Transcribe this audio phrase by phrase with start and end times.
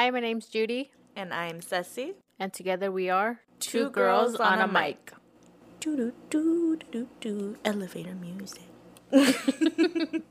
[0.00, 2.14] Hi, my name's Judy, And I'm Ceci.
[2.38, 5.12] and together we are Two Girls on a Mic.
[5.78, 8.62] Do do do do do elevator music.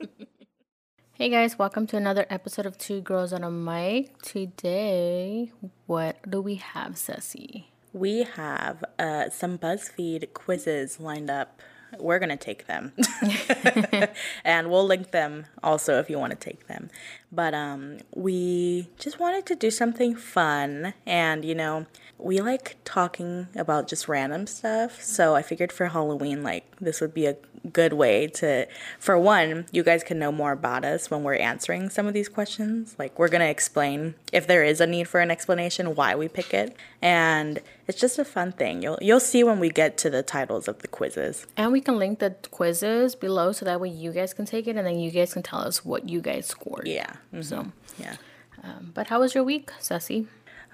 [1.14, 4.20] Hey guys, welcome to another episode of Two Girls on a Mic.
[4.24, 5.52] Today,
[5.86, 7.70] what do we have, Ceci?
[7.94, 11.62] We have uh, some BuzzFeed quizzes lined up.
[12.00, 12.94] We're gonna take them,
[14.44, 16.90] and we'll link them also if you want to take them.
[17.32, 21.86] But um, we just wanted to do something fun, and you know,
[22.18, 25.02] we like talking about just random stuff.
[25.02, 27.38] So I figured for Halloween, like this would be a
[27.72, 28.68] good way to,
[29.00, 32.30] for one, you guys can know more about us when we're answering some of these
[32.30, 32.96] questions.
[32.98, 36.54] Like we're gonna explain if there is a need for an explanation why we pick
[36.54, 38.82] it, and it's just a fun thing.
[38.82, 41.48] You'll you'll see when we get to the titles of the quizzes.
[41.56, 44.76] And we can link the quizzes below so that way you guys can take it
[44.76, 46.88] and then you guys can tell us what you guys scored.
[46.88, 47.16] Yeah.
[47.34, 48.16] Mhm, So, Yeah.
[48.64, 50.28] um, but how was your week, Ceci?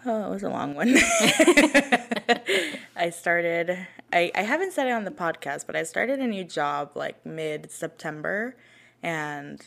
[0.06, 0.96] Oh, it was a long one.
[2.96, 3.76] I started,
[4.14, 7.26] I, I haven't said it on the podcast, but I started a new job like
[7.26, 8.56] mid September
[9.02, 9.60] and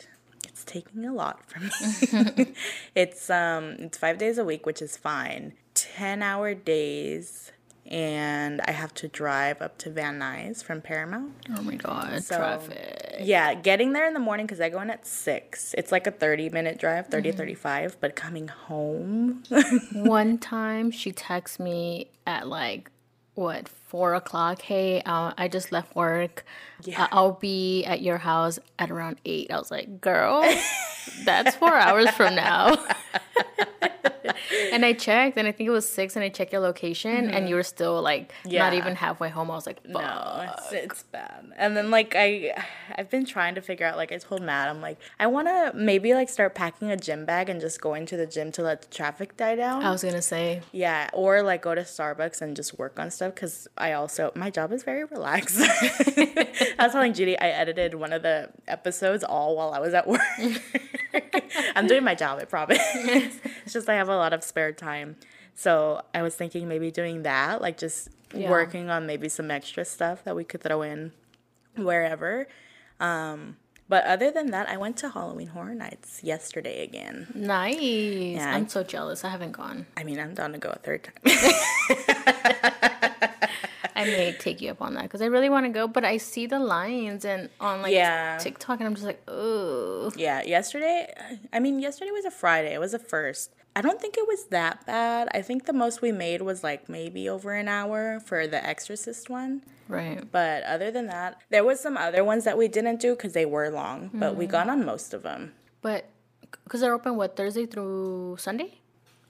[0.44, 1.64] it's taking a lot from
[2.36, 2.54] me.
[2.94, 5.54] it's um it's 5 days a week, which is fine.
[5.74, 7.52] 10 hour days
[7.89, 11.33] and I have to drive up to Van Nuys from Paramount.
[11.56, 12.94] Oh my god, So- traffic.
[13.20, 15.75] Yeah, getting there in the morning because I go in at 6.
[15.77, 19.42] It's like a 30 minute drive, 30 35, but coming home
[19.92, 22.91] One time she texted me at like
[23.34, 24.62] what four o'clock.
[24.62, 26.44] Hey, uh, I just left work.
[26.84, 27.05] Yeah.
[27.05, 29.50] Uh, I'll be at your house at around eight.
[29.53, 30.42] I was like, girl,
[31.25, 32.77] that's four hours from now.
[34.72, 36.16] and I checked, and I think it was six.
[36.16, 37.55] And I checked your location, and you mm-hmm.
[37.55, 39.50] were still like not even halfway home.
[39.50, 40.02] I was like, Fuck.
[40.02, 41.52] No, it's, it's bad.
[41.56, 42.64] And then like I,
[42.97, 43.97] I've been trying to figure out.
[43.97, 47.25] Like I told Matt, I'm like I want to maybe like start packing a gym
[47.25, 49.83] bag and just going to the gym to let the traffic die down.
[49.83, 53.34] I was gonna say, yeah, or like go to Starbucks and just work on stuff
[53.34, 55.58] because I also my job is very relaxed.
[55.60, 60.06] I was telling Judy I edited one of the episodes all while I was at
[60.06, 60.21] work.
[61.75, 62.78] I'm doing my job, I promise.
[62.94, 65.14] it's just I have a lot of spare time.
[65.54, 68.50] So I was thinking maybe doing that, like just Yeah.
[68.50, 71.12] working on maybe some extra stuff that we could throw in
[71.76, 72.46] wherever.
[73.00, 73.56] Um,
[73.88, 77.28] but other than that, I went to Halloween Horror Nights yesterday again.
[77.34, 78.38] nice.
[78.41, 79.24] I- I'm so jealous.
[79.24, 79.86] I haven't gone.
[79.97, 81.14] I mean, I'm down to go a third time.
[84.00, 86.18] I may take you up on that because I really want to go, but I
[86.18, 88.38] see the lines and on like Yeah.
[88.38, 90.12] TikTok, and I'm just like, oh.
[90.16, 91.12] Yeah, yesterday,
[91.52, 92.72] I mean, yesterday was a Friday.
[92.74, 93.50] It was a first.
[93.76, 95.28] I don't think it was that bad.
[95.32, 99.30] I think the most we made was like maybe over an hour for the Exorcist
[99.30, 99.62] one.
[99.88, 100.20] Right.
[100.30, 103.46] But other than that, there was some other ones that we didn't do because they
[103.46, 104.50] were long, but we mm.
[104.50, 105.52] got on most of them.
[105.80, 106.08] But
[106.64, 108.78] because they're open what Thursday through Sunday,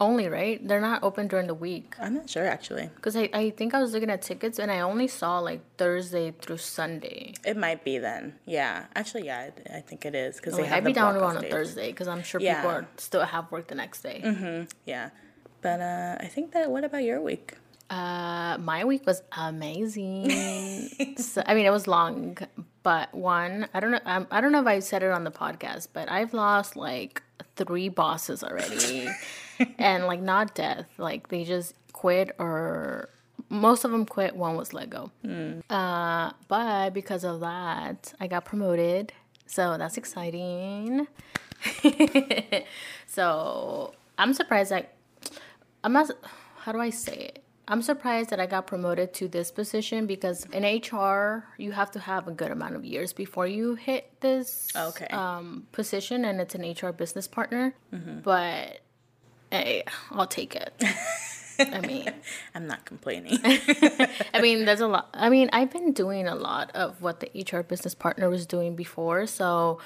[0.00, 0.66] only right?
[0.66, 1.94] They're not open during the week.
[2.00, 2.88] I'm not sure actually.
[2.94, 6.32] Because I, I think I was looking at tickets and I only saw like Thursday
[6.40, 7.34] through Sunday.
[7.44, 8.34] It might be then.
[8.46, 11.14] Yeah, actually, yeah, I, I think it is because they Like, have I'd be down
[11.14, 11.50] to go block on a.
[11.50, 12.56] Thursday because I'm sure Yeah.
[12.62, 14.22] people are still have work the next day.
[14.24, 14.70] Mhm.
[14.86, 15.10] Yeah,
[15.62, 16.70] but uh, I think that.
[16.70, 17.54] What about your week?
[17.90, 20.28] Uh, my week was amazing.
[21.16, 22.36] so, I mean, it was long,
[22.82, 24.00] but one, I don't know.
[24.04, 27.22] Um, I don't know if I said it on the podcast, but I've lost like
[27.56, 29.08] three bosses already,
[29.78, 30.86] and like not death.
[30.98, 33.08] Like they just quit, or
[33.48, 34.36] most of them quit.
[34.36, 35.10] One was let go.
[35.70, 39.12] Uh, but because of that, I got promoted,
[39.46, 41.06] so that's exciting.
[43.06, 44.94] so I'm surprised that
[45.84, 46.10] I'm not.
[46.58, 47.44] How do I say it?
[47.70, 51.98] I'm surprised that I got promoted to this position because in HR you have to
[52.00, 55.06] have a good amount of years before you hit this Okay.
[55.08, 57.74] um, position, and it's an HR business partner.
[57.92, 58.80] But
[59.50, 60.72] hey, I'll take it.
[61.58, 62.12] I mean,
[62.54, 63.38] I'm not complaining.
[63.44, 65.08] I mean, there's a lot.
[65.14, 68.76] I mean, I've been doing a lot of what the HR business partner was doing
[68.76, 69.80] before, so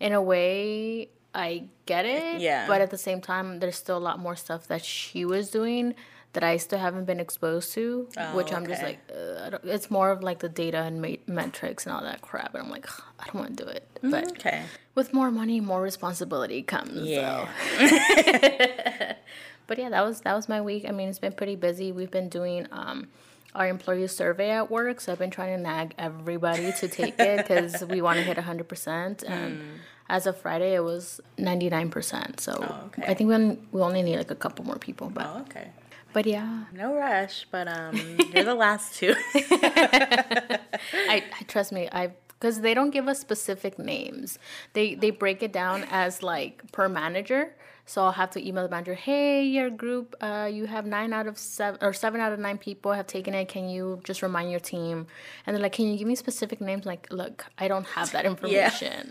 [0.00, 2.40] in a way, I get it.
[2.40, 2.66] Yeah.
[2.66, 5.94] But at the same time, there's still a lot more stuff that she was doing
[6.34, 9.90] that I still haven't been exposed to, which I'm just like, uh, I don't, it's
[9.90, 12.86] more of like the data and ma- metrics and all that crap, and I'm like,
[13.18, 13.88] I don't want to do it.
[14.02, 14.64] But okay.
[14.94, 17.08] with more money, more responsibility comes.
[17.08, 17.48] Yeah.
[17.78, 19.14] So.
[19.68, 20.86] But yeah, that was that was my week.
[20.88, 21.92] I mean, it's been pretty busy.
[21.92, 23.08] We've been doing um,
[23.54, 27.36] our employee survey at work, so I've been trying to nag everybody to take it
[27.36, 29.22] because we want to hit hundred percent.
[29.22, 29.60] And
[30.08, 32.40] as of Friday, it was ninety nine percent.
[32.40, 32.52] So
[32.86, 33.04] okay.
[33.06, 35.10] I think we only, we only need like a couple more people.
[35.10, 35.68] But Oh, okay.
[36.12, 37.94] but yeah, No rush, but um,
[38.34, 39.14] you're the last two.
[39.34, 41.88] I, I trust me.
[41.92, 44.38] I because they don't give us specific names.
[44.72, 47.54] They they break it down as like per manager.
[47.88, 51.26] So I'll have to email the manager, hey, your group, uh, you have nine out
[51.26, 53.48] of seven or seven out of nine people have taken it.
[53.48, 55.06] Can you just remind your team?
[55.46, 56.84] And they're like, can you give me specific names?
[56.84, 59.10] Like, look, I don't have that information.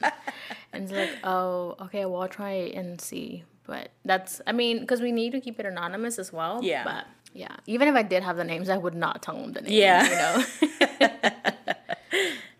[0.72, 3.46] and it's like, oh, okay, well, I'll try and see.
[3.66, 6.60] But that's, I mean, because we need to keep it anonymous as well.
[6.64, 6.84] Yeah.
[6.84, 9.62] But yeah, even if I did have the names, I would not tell them the
[9.62, 9.74] names.
[9.74, 10.44] Yeah.
[10.70, 11.30] You know.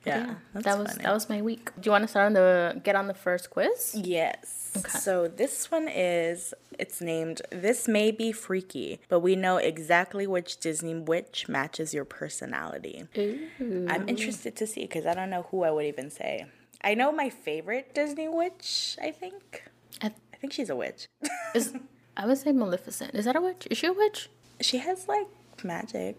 [0.08, 1.04] Yeah, that was funny.
[1.04, 1.72] that was my week.
[1.80, 3.94] Do you want to start on the get on the first quiz?
[3.96, 4.72] Yes.
[4.78, 5.00] Okay.
[5.00, 10.58] So this one is it's named This May Be Freaky, but we know exactly which
[10.60, 13.06] Disney witch matches your personality.
[13.18, 16.46] I'm interested to see because I don't know who I would even say.
[16.84, 19.64] I know my favorite Disney witch, I think.
[20.02, 21.08] I, I think she's a witch.
[21.56, 21.74] is
[22.16, 23.16] I would say Maleficent.
[23.16, 23.68] Is that a witch?
[23.72, 24.30] Is she a witch?
[24.62, 25.28] she has like
[25.64, 26.18] magic.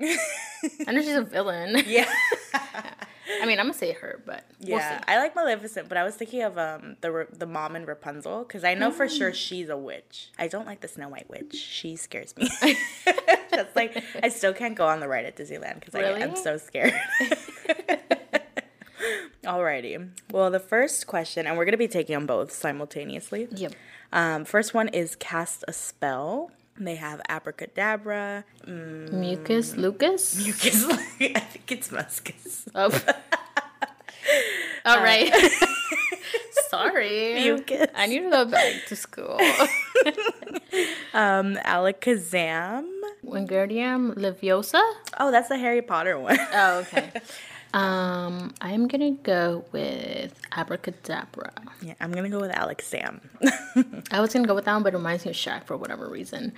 [0.00, 1.82] I know she's a villain.
[1.86, 2.08] Yeah.
[3.42, 5.04] I mean, I'm gonna say her, but we'll Yeah, see.
[5.08, 8.64] I like Maleficent, but I was thinking of um the the mom in Rapunzel because
[8.64, 10.30] I know for sure she's a witch.
[10.38, 12.48] I don't like the Snow White witch; she scares me.
[13.50, 16.94] That's like I still can't go on the ride at Disneyland because I'm so scared.
[19.44, 23.46] Alrighty, well the first question, and we're gonna be taking them both simultaneously.
[23.52, 23.72] Yep.
[24.12, 26.50] Um, first one is cast a spell.
[26.78, 30.36] They have abracadabra, Mucus Lucas.
[30.36, 30.84] mucus.
[31.20, 32.66] I think it's muscus.
[32.74, 32.90] Oh.
[34.84, 35.32] All right.
[36.70, 37.34] Sorry.
[37.34, 37.86] Mucus.
[37.94, 39.38] I need to go back to school.
[41.14, 42.86] Um, alakazam.
[43.24, 44.82] Wingardium Leviosa.
[45.18, 46.38] Oh, that's the Harry Potter one.
[46.52, 47.10] Oh, okay.
[47.76, 51.52] Um, I'm gonna go with abracadabra.
[51.82, 53.20] yeah, I'm gonna go with alakazam.
[54.10, 56.08] I was gonna go with that one, but it reminds me of Shaq for whatever
[56.08, 56.54] reason.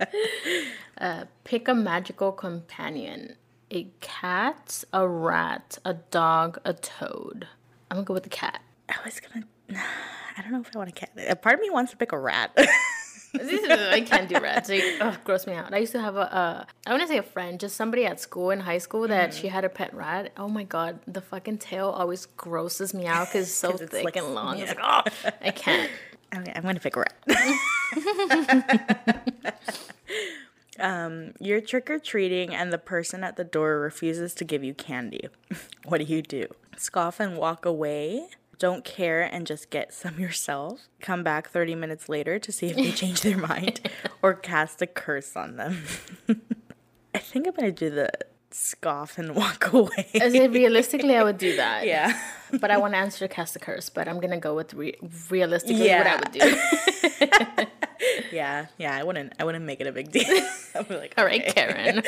[0.98, 3.34] uh, pick a magical companion:
[3.72, 7.48] a cat, a rat, a dog, a toad.
[7.90, 8.62] I'm gonna go with the cat.
[8.88, 9.46] I was gonna.
[10.36, 11.10] I don't know if I want a cat.
[11.28, 12.56] A part of me wants to pick a rat.
[13.34, 14.68] I can't do rats.
[14.74, 15.72] They ugh, gross me out.
[15.74, 18.20] I used to have a, uh, I want to say a friend, just somebody at
[18.20, 20.32] school in high school that she had a pet rat.
[20.36, 23.92] Oh my god, the fucking tail always grosses me out because it's so 'Cause it's
[23.92, 24.58] thick like- and long.
[24.58, 25.90] It's like, oh, I can't.
[26.36, 27.14] okay, I'm gonna pick a rat.
[30.80, 34.74] um, you're trick or treating, and the person at the door refuses to give you
[34.74, 35.28] candy.
[35.84, 36.46] what do you do?
[36.76, 38.28] Scoff and walk away.
[38.64, 40.88] Don't care and just get some yourself.
[41.02, 43.90] Come back 30 minutes later to see if they change their mind
[44.22, 45.82] or cast a curse on them.
[47.14, 48.08] I think I'm gonna do the
[48.50, 50.08] scoff and walk away.
[50.18, 51.86] As realistically, I would do that.
[51.86, 52.18] yeah.
[52.58, 54.96] But I want to answer cast a curse, but I'm gonna go with re-
[55.28, 57.66] realistically what I would do.
[58.32, 60.24] Yeah, yeah, I wouldn't I wouldn't make it a big deal.
[60.74, 61.44] I'd be like, All right.
[61.54, 62.02] Karen.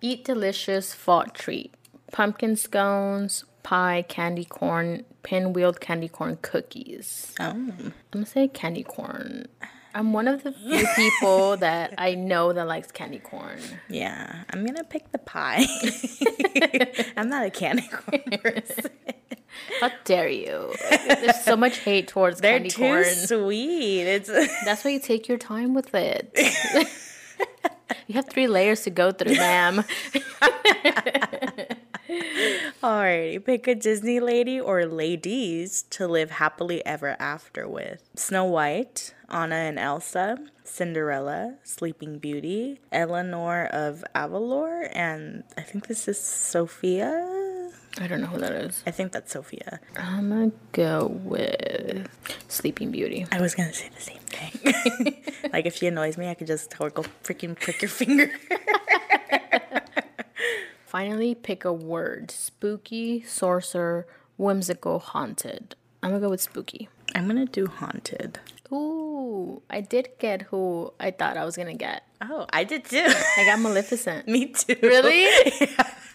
[0.00, 1.74] Eat delicious fall treat:
[2.10, 7.34] pumpkin scones, pie, candy corn, pinwheeled candy corn cookies.
[7.40, 7.50] Oh.
[7.50, 9.46] I'm gonna say candy corn.
[9.94, 13.58] I'm one of the few people that I know that likes candy corn.
[13.88, 15.64] Yeah, I'm gonna pick the pie.
[17.16, 18.90] I'm not a candy corn person.
[19.80, 20.72] How dare you?
[21.06, 23.04] There's so much hate towards They're candy too corn.
[23.04, 24.00] sweet.
[24.02, 24.28] It's
[24.64, 26.30] That's why you take your time with it.
[28.06, 29.84] you have three layers to go through, ma'am.
[32.82, 33.44] Alrighty.
[33.44, 38.02] Pick a Disney lady or ladies to live happily ever after with.
[38.16, 46.08] Snow White, Anna and Elsa, Cinderella, Sleeping Beauty, Eleanor of Avalor, and I think this
[46.08, 47.70] is Sofia.
[47.98, 48.82] I don't know who that is.
[48.84, 49.78] I think that's Sofia.
[49.96, 52.08] I'm gonna go with
[52.48, 53.26] Sleeping Beauty.
[53.30, 55.22] I was gonna say the same thing.
[55.52, 58.32] like if she annoys me, I could just tell her go freaking prick your finger.
[60.92, 64.06] Finally, pick a word: spooky, sorcerer,
[64.36, 65.74] whimsical, haunted.
[66.02, 66.90] I'm gonna go with spooky.
[67.14, 68.40] I'm gonna do haunted.
[68.70, 72.02] Ooh, I did get who I thought I was gonna get.
[72.20, 73.06] Oh, I did too.
[73.06, 74.28] I got Maleficent.
[74.34, 74.76] me too.
[74.82, 75.28] Really?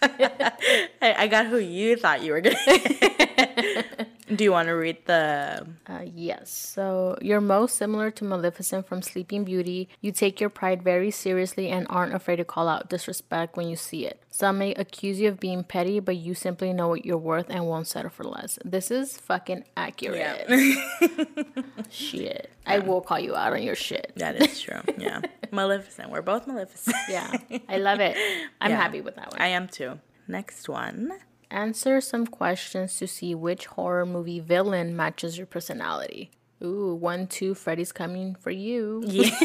[1.02, 4.06] I, I got who you thought you were gonna.
[4.34, 5.66] Do you want to read the?
[5.86, 6.50] Uh, yes.
[6.50, 9.88] So you're most similar to Maleficent from Sleeping Beauty.
[10.00, 13.76] You take your pride very seriously and aren't afraid to call out disrespect when you
[13.76, 14.22] see it.
[14.30, 17.66] Some may accuse you of being petty, but you simply know what you're worth and
[17.66, 18.58] won't settle for less.
[18.64, 20.46] This is fucking accurate.
[21.90, 22.50] shit.
[22.66, 24.12] I will call you out on your shit.
[24.16, 24.80] That is true.
[24.98, 25.20] Yeah,
[25.52, 26.10] Maleficent.
[26.10, 26.96] We're both Maleficent.
[27.08, 27.32] Yeah.
[27.68, 28.16] I love it.
[28.60, 28.76] I'm Yeah.
[28.76, 29.40] happy with that one.
[29.40, 29.98] I am too.
[30.26, 31.12] Next one.
[31.50, 36.30] Answer some questions to see which horror movie villain matches your personality.
[36.62, 39.02] Ooh, one, two, Freddy's coming for you.
[39.06, 39.30] Yeah.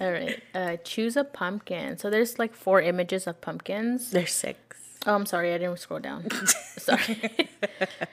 [0.00, 0.42] All right.
[0.54, 1.96] Uh, choose a pumpkin.
[1.96, 4.10] So there's like four images of pumpkins.
[4.10, 4.58] There's six.
[5.06, 6.28] Oh, I'm sorry, I didn't scroll down.
[6.78, 7.18] sorry,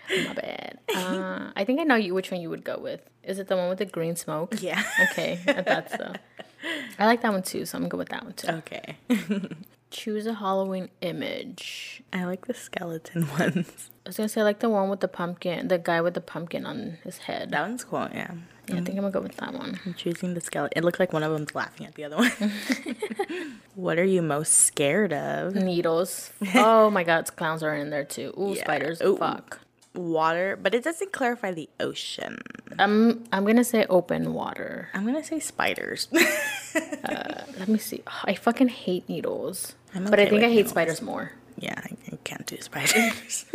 [0.09, 0.79] my bad.
[0.95, 3.01] Uh, I think I know you which one you would go with.
[3.23, 4.55] Is it the one with the green smoke?
[4.59, 4.81] Yeah.
[5.11, 6.13] Okay, I thought so.
[6.97, 8.47] I like that one too, so I'm gonna go with that one too.
[8.49, 8.97] Okay.
[9.91, 12.03] Choose a Halloween image.
[12.13, 13.89] I like the skeleton ones.
[14.05, 16.21] I was gonna say I like the one with the pumpkin, the guy with the
[16.21, 17.49] pumpkin on his head.
[17.51, 18.31] That one's cool, yeah.
[18.67, 19.79] Yeah, I think I'm gonna go with that one.
[19.85, 20.77] I'm choosing the skeleton.
[20.77, 22.31] It looks like one of them's laughing at the other one.
[23.75, 25.55] what are you most scared of?
[25.55, 26.31] Needles.
[26.55, 28.33] Oh my god, clowns are in there too.
[28.37, 28.63] Ooh, Yeah.
[28.63, 29.01] spiders.
[29.01, 29.17] Ooh.
[29.17, 29.59] Fuck.
[29.95, 32.37] Water, but it doesn't clarify the ocean.
[32.77, 34.89] I'm I'm gonna say open water.
[34.93, 36.07] I'm gonna say spiders.
[37.03, 38.03] Uh, let me see.
[38.25, 39.73] I fucking hate needles.
[39.95, 40.69] I'm but I think I hate needles.
[40.69, 41.31] spiders more.
[41.57, 43.45] yeah, I, I can't do spiders.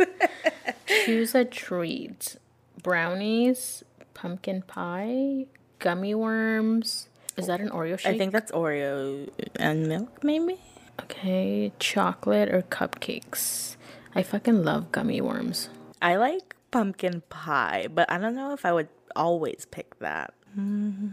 [1.05, 2.35] Choose a treat.
[2.83, 5.45] Brownies, pumpkin pie,
[5.79, 7.07] gummy worms.
[7.37, 8.15] Is that an Oreo shake?
[8.15, 10.57] I think that's Oreo and milk, maybe.
[11.03, 13.77] Okay, chocolate or cupcakes.
[14.13, 15.69] I fucking love gummy worms.
[16.05, 20.35] I like pumpkin pie, but I don't know if I would always pick that.
[20.55, 21.11] Mm,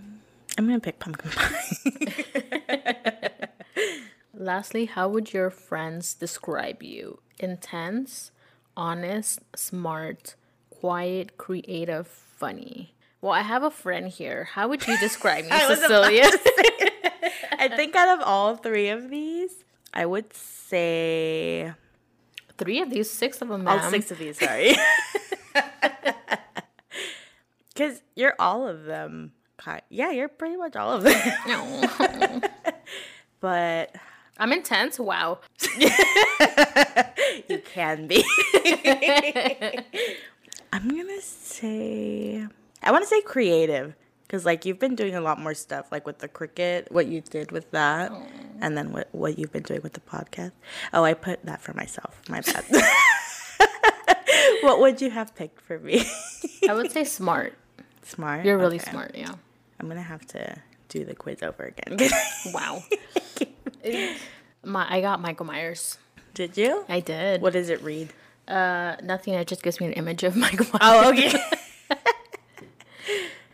[0.59, 1.71] I'm gonna pick pumpkin pie.
[4.35, 7.21] Lastly, how would your friends describe you?
[7.41, 8.33] Intense,
[8.77, 10.35] honest, smart,
[10.69, 12.93] quiet, creative, funny.
[13.23, 14.51] Well, I have a friend here.
[14.53, 16.29] How would you describe me, Cecilia?
[17.59, 21.73] I think out of all three of these, I would say
[22.59, 23.91] Three of these, six of them, all ma'am.
[23.91, 24.39] six of these.
[24.41, 24.77] Sorry,
[27.75, 29.33] because you're all of them.
[29.91, 31.33] Yeah, you're pretty much all of them.
[31.47, 31.83] No.
[33.41, 33.95] but
[34.39, 34.99] I'm intense.
[34.99, 35.39] Wow.
[35.79, 38.25] you can be.
[40.73, 42.47] I'm gonna say
[42.83, 43.95] I want to say creative
[44.33, 47.21] because like you've been doing a lot more stuff like with the cricket, what you
[47.21, 48.11] did with that,
[48.63, 50.53] and then what what you've been doing with the podcast.
[50.95, 52.19] Oh, I put that for myself.
[52.31, 52.65] My bad.
[54.63, 56.07] what would you have picked for me?
[56.67, 57.59] I would say smart.
[58.05, 58.47] smart.
[58.47, 58.91] You're really Okay.
[58.91, 59.15] smart.
[59.15, 59.35] Yeah.
[59.79, 60.57] I'm gonna have to
[60.89, 61.99] do the quiz over again.
[62.55, 62.83] Wow.
[64.65, 65.99] My, I got Michael Myers.
[66.33, 66.85] did you?
[66.89, 67.43] I did.
[67.43, 68.15] What does it read?
[68.49, 69.35] Uh, nothing.
[69.35, 70.81] It just gives me an image of Michael Myers.
[70.81, 71.39] Oh, okay.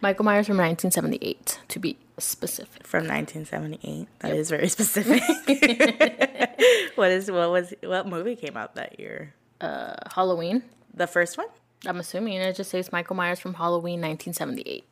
[0.00, 2.86] Michael Myers from 1978, to be specific.
[2.86, 4.08] From 1978.
[4.20, 5.22] That is very specific.
[6.96, 9.34] what is what was what movie came out that year?
[9.60, 10.62] Uh, Halloween.
[10.94, 11.46] The first one?
[11.86, 14.84] I'm assuming it just says Michael Myers from Halloween 1978.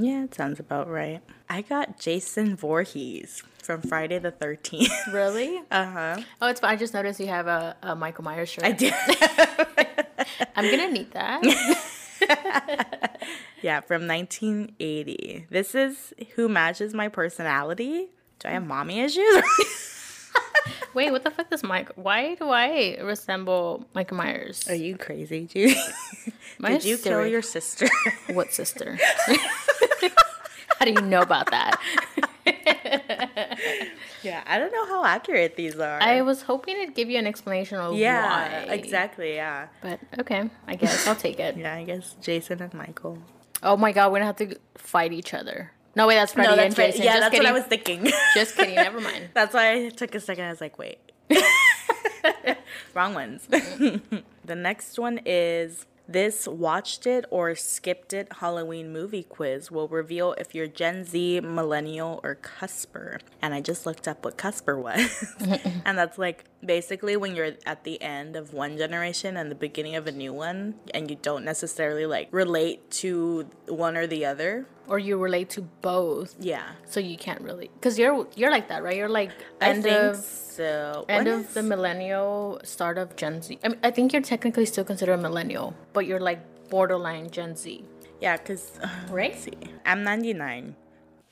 [0.00, 1.20] Yeah, it sounds about right.
[1.50, 4.88] I got Jason Voorhees from Friday the 13th.
[5.12, 5.58] Really?
[5.70, 6.16] Uh huh.
[6.40, 6.74] Oh, it's fine.
[6.74, 8.64] I just noticed you have a, a Michael Myers shirt.
[8.64, 8.94] I did.
[10.54, 11.78] I'm gonna need that.
[13.62, 15.46] yeah, from 1980.
[15.50, 18.08] This is who matches my personality.
[18.38, 19.42] Do I have mommy issues?
[20.94, 21.90] Wait, what the fuck is Mike?
[21.96, 24.68] Why do I resemble Michael Myers?
[24.68, 25.76] Are you crazy, dude?
[26.60, 27.88] Did you kill your sister?
[28.28, 28.98] What sister?
[30.78, 31.80] How do you know about that?
[34.22, 36.00] Yeah, I don't know how accurate these are.
[36.02, 38.72] I was hoping it'd give you an explanation of yeah, why.
[38.74, 39.34] exactly.
[39.34, 39.68] Yeah.
[39.80, 41.56] But okay, I guess I'll take it.
[41.62, 43.18] Yeah, I guess Jason and Michael.
[43.62, 45.72] Oh my god, we're gonna have to fight each other.
[45.94, 46.74] No, wait, that's Freddy and right.
[46.74, 47.04] Jason.
[47.04, 47.44] Yeah, Just that's kidding.
[47.44, 48.10] what I was thinking.
[48.34, 48.74] Just kidding.
[48.76, 49.28] Never mind.
[49.34, 50.44] that's why I took a second.
[50.44, 50.98] I was like, wait.
[52.94, 53.46] Wrong ones.
[53.48, 60.32] the next one is this watched it or skipped it Halloween movie quiz will reveal
[60.34, 63.18] if you're Gen Z, millennial, or cusper.
[63.40, 65.34] And I just looked up what cusper was.
[65.84, 69.96] and that's like basically when you're at the end of one generation and the beginning
[69.96, 74.66] of a new one and you don't necessarily like relate to one or the other.
[74.88, 76.64] Or you relate to both, Yeah.
[76.84, 78.96] so you can't really, because you're you're like that, right?
[78.96, 81.04] You're like end of so.
[81.08, 83.58] end What of is- the millennial, start of Gen Z.
[83.64, 87.54] I mean, I think you're technically still considered a millennial, but you're like borderline Gen
[87.56, 87.84] Z,
[88.20, 88.72] Yeah, because
[89.10, 89.34] right?
[89.38, 89.52] see,
[89.86, 90.76] I'm 99.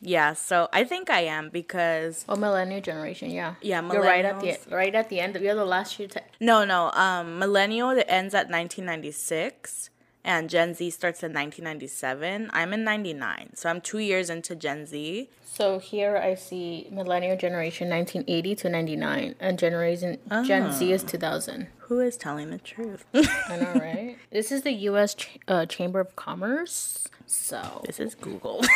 [0.02, 3.56] Yeah, so I think I am because Oh, millennial generation, yeah.
[3.60, 5.36] Yeah, You're right at the right at the end.
[5.36, 6.08] You're the last year.
[6.08, 9.89] Te- no, no, um, millennial that ends at 1996,
[10.24, 12.50] and Gen Z starts in 1997.
[12.52, 15.28] I'm in 99, so I'm two years into Gen Z.
[15.44, 20.94] so here I see millennial generation 1980 to 99, and generation Gen Z Ah.
[20.94, 21.68] is 2000.
[21.88, 23.04] Who is telling the truth?
[23.14, 24.16] I know, right?
[24.30, 25.14] this is the U.S.
[25.14, 27.08] Ch- uh, Chamber of Commerce.
[27.26, 28.62] So this is Google.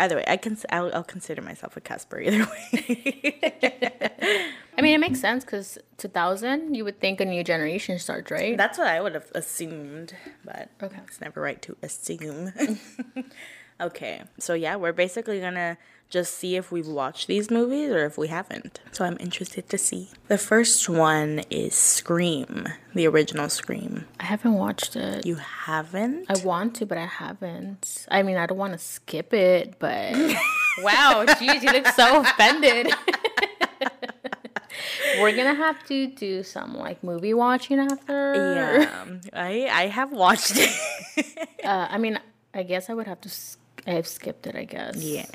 [0.00, 4.40] Either way, I can I'll, I'll consider myself a cusper either way.
[4.78, 8.56] I mean, it makes sense because 2000, you would think a new generation starts, right?
[8.56, 10.14] That's what I would have assumed,
[10.44, 10.98] but Okay.
[11.06, 12.52] it's never right to assume.
[13.80, 15.78] Okay, so yeah, we're basically gonna
[16.10, 18.80] just see if we've watched these movies or if we haven't.
[18.92, 20.10] So I'm interested to see.
[20.28, 24.06] The first one is Scream, the original Scream.
[24.18, 25.24] I haven't watched it.
[25.24, 26.26] You haven't?
[26.28, 28.06] I want to, but I haven't.
[28.10, 30.12] I mean, I don't want to skip it, but
[30.82, 32.92] wow, geez, you look so offended.
[35.20, 38.34] We're gonna have to do some like movie watching after.
[38.54, 40.70] yeah, I I have watched it.
[41.64, 42.18] Uh, I mean,
[42.54, 43.30] I guess I would have to.
[43.86, 44.54] I've skipped it.
[44.56, 44.96] I guess.
[44.96, 45.26] yeah.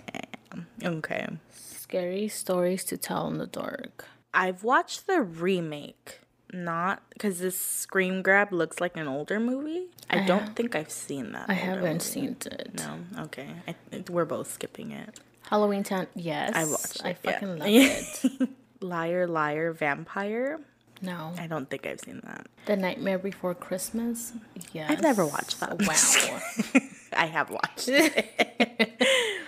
[0.83, 1.27] Okay.
[1.51, 4.05] Scary stories to tell in the dark.
[4.33, 6.19] I've watched the remake,
[6.51, 9.87] not because this Scream Grab looks like an older movie.
[10.09, 11.49] I don't think I've seen that.
[11.49, 11.99] I haven't movie.
[11.99, 12.71] seen it.
[12.77, 13.23] No.
[13.25, 13.49] Okay.
[13.67, 13.75] I,
[14.09, 15.19] we're both skipping it.
[15.49, 16.07] Halloween Town.
[16.15, 17.05] Yes, I watched it.
[17.05, 17.31] I yeah.
[17.31, 17.67] fucking love
[18.41, 18.49] it.
[18.81, 20.59] Liar, liar, vampire.
[21.01, 22.47] No, I don't think I've seen that.
[22.65, 24.33] The Nightmare Before Christmas.
[24.73, 24.89] Yes.
[24.89, 25.79] I've never watched that.
[25.81, 26.81] Wow.
[27.15, 29.39] I have watched it.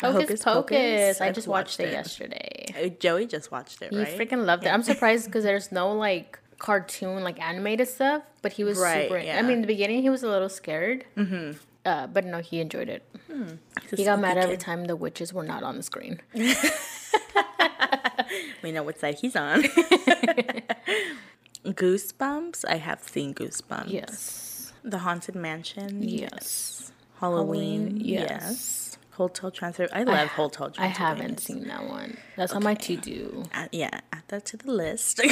[0.00, 1.20] Hocus Pocus.
[1.20, 1.92] I I've just watched, watched it, it.
[1.92, 2.66] yesterday.
[2.76, 4.18] Uh, Joey just watched it, He right?
[4.18, 4.68] freaking loved it.
[4.68, 9.18] I'm surprised because there's no like cartoon, like animated stuff, but he was Right, super.
[9.18, 9.38] yeah.
[9.38, 11.04] I mean, in the beginning he was a little scared.
[11.16, 11.52] Mm-hmm.
[11.84, 13.04] Uh, but no, he enjoyed it.
[13.30, 16.20] A He got mad sneaky every time the witches were not on the screen.
[18.62, 19.62] We know what side he's on.
[21.64, 22.64] Goosebumps.
[22.68, 23.90] I have seen Goosebumps.
[23.92, 24.72] Yes.
[24.82, 26.02] The Haunted Mansion.
[26.02, 26.90] Yes.
[27.20, 27.86] Halloween.
[27.88, 28.28] Halloween, yes.
[28.30, 28.85] yes.
[29.16, 29.88] Hotel Transfer.
[29.92, 30.82] I love Hotel I Transfer.
[31.02, 32.18] I haven't seen that one.
[32.36, 33.44] That's on my to do.
[33.54, 35.20] Uh, yeah, add that to the list.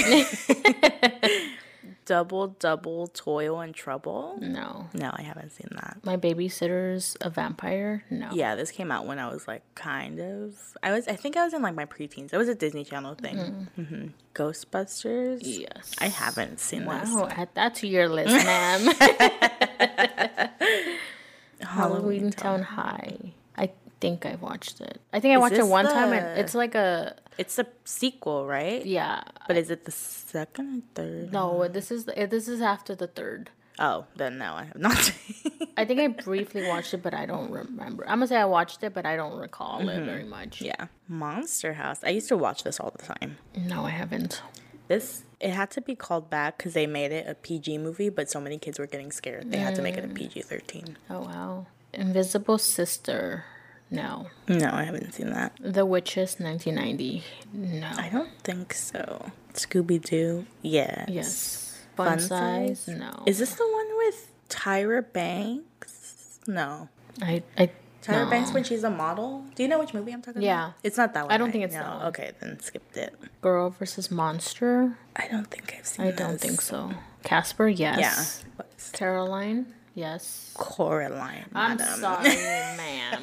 [2.07, 4.39] double, double toil and trouble.
[4.41, 4.89] No.
[4.95, 5.99] No, I haven't seen that.
[6.03, 8.05] My babysitter's a vampire.
[8.09, 8.31] No.
[8.33, 10.55] Yeah, this came out when I was like kind of.
[10.83, 11.07] I was.
[11.07, 12.33] I think I was in like my preteens.
[12.33, 13.69] It was a Disney Channel thing.
[13.77, 15.41] hmm Ghostbusters.
[15.43, 15.93] Yes.
[16.01, 17.11] I haven't seen this.
[17.11, 18.95] Wow, add that to your list, ma'am.
[21.61, 23.34] Halloween Town High.
[24.05, 25.01] I think I've watched it.
[25.15, 28.47] I think I Is watched it one time, and it's like a It's a sequel,
[28.47, 28.85] right?
[28.85, 29.23] yeah.
[29.47, 31.33] But is it the second or third?
[31.33, 33.51] No, this is this is after the third.
[33.79, 35.13] Oh, then no, I have not.
[35.77, 38.05] I think I briefly watched it, but I don't remember.
[38.07, 40.59] I'm gonna say I watched it, but I don't recall it very much.
[40.59, 40.67] Mm-hmm.
[40.67, 42.01] yeah, Monster House.
[42.05, 43.39] I used to watch this all the time.
[43.57, 44.43] No, I haven't.
[44.87, 48.31] This it had to be called back because they made it a PG movie, but
[48.31, 49.51] so many kids were getting scared.
[49.51, 50.99] They had to make it a PG thirteen.
[51.09, 51.67] Oh wow.
[51.95, 53.45] Invisible Sister.
[53.95, 54.27] No.
[54.49, 55.53] No, I haven't seen that.
[55.61, 57.23] The Witches 1990.
[57.53, 57.91] No.
[57.97, 59.31] I don't think so.
[59.55, 60.47] Scooby Doo.
[60.63, 61.09] Yes.
[61.09, 61.81] Yes.
[61.97, 62.81] Fun, size?
[62.81, 62.97] Size?
[62.99, 63.23] No.
[63.27, 66.41] Is this the one with Tyra Banks?
[66.47, 66.89] No.
[67.23, 67.71] I I
[68.03, 68.31] Tyra no.
[68.31, 69.45] Banks when she's a model.
[69.55, 70.65] Do you know which movie I'm talking Yeah.
[70.65, 70.67] about?
[70.83, 70.89] Yeah.
[70.89, 71.33] It's not that one.
[71.33, 71.53] I don't right?
[71.53, 71.81] think it's no.
[71.81, 72.07] that one.
[72.09, 73.15] Okay, then skipped it.
[73.41, 74.99] Girl versus Monster?
[75.17, 76.07] I don't think I've seen.
[76.07, 76.91] I don't think so.
[77.23, 77.97] Casper, Yeah.
[77.99, 78.45] yes.
[78.57, 79.65] What's Yes.
[79.95, 80.51] yes.
[80.55, 81.45] Coraline.
[81.55, 82.01] I'm madam.
[82.01, 82.29] sorry,
[82.77, 83.23] ma'am.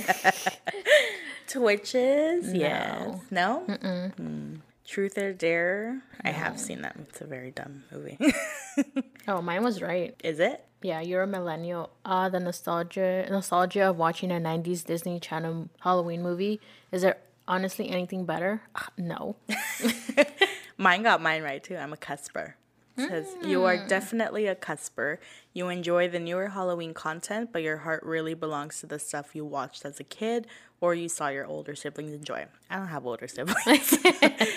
[1.48, 2.52] Twitches.
[2.52, 3.20] Yes.
[3.30, 3.64] No.
[3.68, 4.60] Mm.
[4.86, 6.02] Truth or Dare.
[6.24, 6.96] I have seen that.
[7.08, 8.18] It's a very dumb movie.
[9.26, 10.14] Oh, mine was right.
[10.24, 10.64] Is it?
[10.80, 11.90] Yeah, you're a millennial.
[12.06, 16.60] Ah, the nostalgia nostalgia of watching a '90s Disney Channel Halloween movie.
[16.92, 18.62] Is there honestly anything better?
[18.74, 19.36] Ah, no.
[20.78, 21.76] Mine got mine right too.
[21.76, 22.54] I'm a cusper.
[22.98, 25.18] Says you are definitely a cusper.
[25.52, 29.44] You enjoy the newer Halloween content, but your heart really belongs to the stuff you
[29.44, 30.46] watched as a kid
[30.80, 32.46] or you saw your older siblings enjoy.
[32.70, 33.98] I don't have older siblings.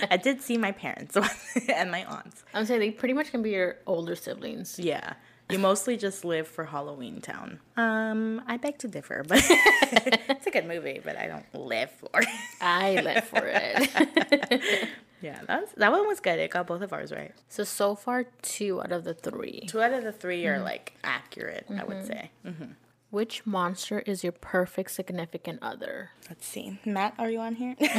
[0.10, 1.17] I did see my parents
[1.69, 2.43] and my aunts.
[2.54, 4.80] I'm saying they pretty much can be your older siblings.
[4.80, 5.13] Yeah.
[5.49, 7.60] You mostly just live for Halloween Town.
[7.77, 12.21] Um, I beg to differ, but it's a good movie, but I don't live for
[12.21, 12.27] it.
[12.62, 14.89] I live for it.
[15.21, 16.39] Yeah, that's that one was good.
[16.39, 17.34] It got both of ours right.
[17.47, 19.65] so so far, two out of the three.
[19.67, 20.63] Two out of the 3 are mm-hmm.
[20.63, 22.07] like accurate, I would mm-hmm.
[22.07, 22.31] say.
[22.45, 22.71] Mm-hmm.
[23.10, 26.12] Which monster is your perfect significant other?
[26.29, 26.79] Let's see.
[26.86, 27.75] Matt, are you on here?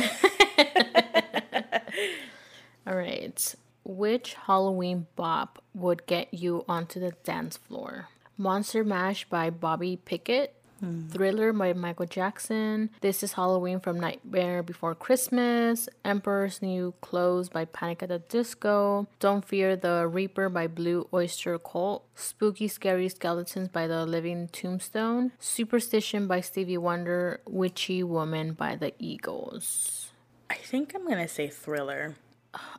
[2.86, 3.54] All right.
[3.84, 8.08] Which Halloween bop would get you onto the dance floor?
[8.38, 10.54] Monster Mash by Bobby Pickett.
[10.82, 12.90] Thriller by Michael Jackson.
[13.02, 15.88] This is Halloween from Nightmare Before Christmas.
[16.04, 19.06] Emperor's New Clothes by Panic at the Disco.
[19.20, 22.04] Don't Fear the Reaper by Blue Oyster Cult.
[22.16, 25.30] Spooky Scary Skeletons by The Living Tombstone.
[25.38, 27.40] Superstition by Stevie Wonder.
[27.46, 30.10] Witchy Woman by The Eagles.
[30.50, 32.16] I think I'm gonna say thriller.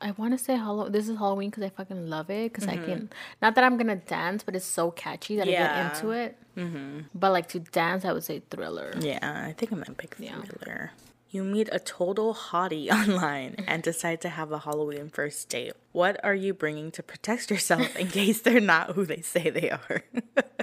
[0.02, 0.92] I want to say Halloween.
[0.92, 2.54] This is Halloween because I fucking love it.
[2.54, 3.10] Because I can,
[3.42, 6.38] not that I'm gonna dance, but it's so catchy that I get into it.
[6.56, 7.00] Mm-hmm.
[7.16, 8.94] But like to dance, I would say Thriller.
[9.00, 10.42] Yeah, I think I'm gonna pick Yeah.
[10.42, 10.92] thriller.
[11.32, 15.74] You meet a total hottie online and decide to have a Halloween first date.
[15.92, 19.72] What are you bringing to protect yourself in case they're not who they say they
[19.72, 20.04] are?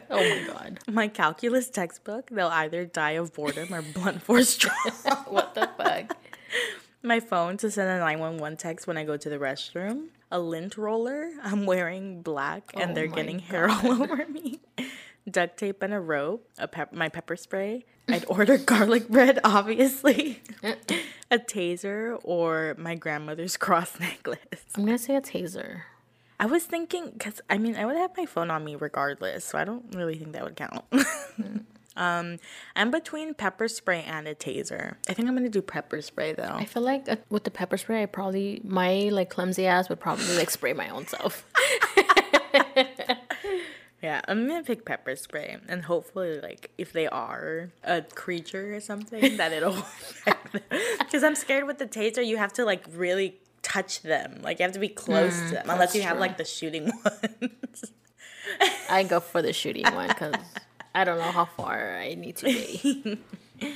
[0.08, 0.78] Oh my god.
[0.88, 5.24] My calculus textbook, they'll either die of boredom or blunt force trauma.
[5.26, 6.16] What the fuck?
[7.02, 10.08] My phone to send a 911 text when I go to the restroom.
[10.30, 11.30] A lint roller.
[11.42, 14.60] I'm wearing black and Oh they're getting hair all over me.
[15.30, 16.46] Duct tape and a rope.
[16.58, 17.84] A pep- my pepper spray.
[18.08, 20.42] I'd order garlic bread, obviously.
[21.30, 24.64] a taser or my grandmother's cross necklace.
[24.74, 25.82] I'm gonna say a taser.
[26.38, 29.58] I was thinking, because I mean, I would have my phone on me regardless, so
[29.58, 30.84] I don't really think that would count.
[32.00, 32.38] Um,
[32.74, 34.96] I'm between pepper spray and a taser.
[35.08, 36.54] I think I'm gonna do pepper spray though.
[36.54, 40.00] I feel like uh, with the pepper spray, I probably my like clumsy ass would
[40.00, 41.44] probably like spray my own self.
[44.02, 48.80] Yeah, I'm gonna pick pepper spray, and hopefully, like, if they are a creature or
[48.80, 49.76] something, that it'll.
[50.98, 54.40] Because I'm scared with the taser, you have to like really touch them.
[54.42, 57.92] Like, you have to be close to them, unless you have like the shooting ones.
[58.88, 60.34] I go for the shooting one because
[60.94, 63.18] I don't know how far I need to be.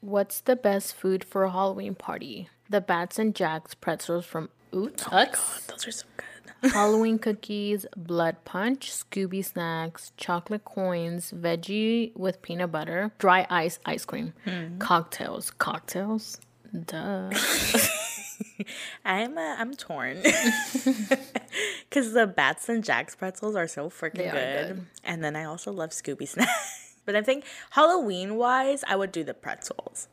[0.00, 2.48] What's the best food for a Halloween party?
[2.68, 5.38] The Bats and Jacks pretzels from Oots Huts.
[5.38, 6.26] Oh those are so good.
[6.72, 14.04] Halloween cookies, blood punch, Scooby snacks, chocolate coins, veggie with peanut butter, dry ice ice
[14.04, 14.78] cream, hmm.
[14.78, 16.40] cocktails, cocktails.
[16.86, 17.30] Duh.
[19.04, 20.22] I'm uh, I'm torn
[21.88, 24.76] because the Bats and Jacks pretzels are so freaking good.
[24.76, 24.86] good.
[25.04, 26.96] and then I also love Scooby snacks.
[27.06, 30.08] but I think Halloween wise, I would do the pretzels.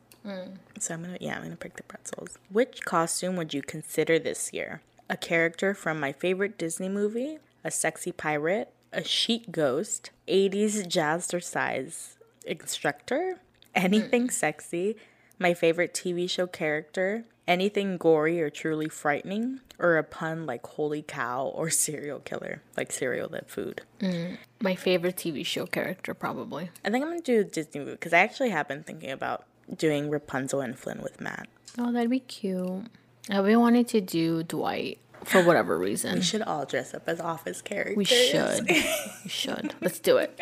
[0.80, 2.38] So I'm gonna yeah I'm gonna pick the pretzels.
[2.52, 4.82] Which costume would you consider this year?
[5.10, 12.18] A character from my favorite Disney movie, a sexy pirate, a chic ghost, 80s jazzercise
[12.46, 13.40] instructor,
[13.74, 14.96] anything sexy,
[15.40, 21.02] my favorite TV show character, anything gory or truly frightening, or a pun like holy
[21.02, 23.82] cow or serial killer, like cereal that food.
[24.00, 26.70] Mm, my favorite TV show character, probably.
[26.86, 30.10] I think I'm gonna do Disney movie because I actually have been thinking about doing
[30.10, 31.48] Rapunzel and Flynn with Matt.
[31.78, 32.86] Oh, that'd be cute.
[33.30, 36.16] I've been wanting to do Dwight for whatever reason.
[36.16, 37.98] We should all dress up as office characters.
[37.98, 38.68] We should.
[38.70, 39.74] we should.
[39.82, 40.40] Let's do it.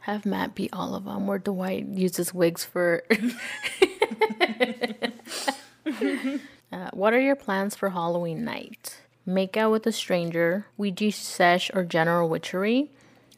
[0.00, 3.02] Have Matt be all of them, where Dwight uses wigs for.
[6.72, 9.00] uh, what are your plans for Halloween night?
[9.24, 12.90] Make out with a stranger, Ouija sesh or general witchery,